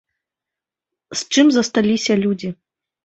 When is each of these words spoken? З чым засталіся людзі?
З 1.21 1.37
чым 1.37 1.45
засталіся 1.59 2.13
людзі? 2.27 2.49